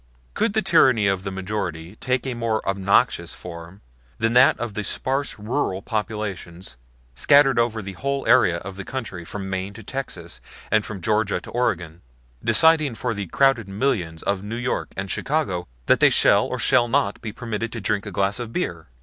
Could 0.33 0.53
the 0.53 0.63
tyranny 0.63 1.05
of 1.05 1.21
the 1.23 1.29
majority 1.29 1.95
take 1.97 2.25
a 2.25 2.33
more 2.33 2.67
obnoxious 2.67 3.35
form 3.35 3.81
than 4.17 4.33
that 4.33 4.59
of 4.59 4.73
sparse 4.83 5.37
rural 5.37 5.83
populations, 5.83 6.75
scattered 7.13 7.59
over 7.59 7.83
the 7.83 7.91
whole 7.93 8.25
area 8.27 8.57
of 8.57 8.77
the 8.77 8.83
country 8.83 9.23
from 9.23 9.47
Maine 9.47 9.75
to 9.75 9.83
Texas 9.83 10.41
and 10.71 10.83
from 10.83 11.01
Georgia 11.01 11.39
to 11.41 11.51
Oregon, 11.51 12.01
deciding 12.43 12.95
for 12.95 13.13
the 13.13 13.27
crowded 13.27 13.67
millions 13.67 14.23
of 14.23 14.41
New 14.41 14.55
York 14.55 14.89
and 14.97 15.11
Chicago 15.11 15.67
that 15.85 15.99
they 15.99 16.09
shall 16.09 16.45
or 16.47 16.57
shall 16.57 16.87
not 16.87 17.21
be 17.21 17.31
permitted 17.31 17.71
to 17.73 17.79
drink 17.79 18.07
a 18.07 18.11
glass 18.11 18.39
of 18.39 18.51
beer? 18.51 18.87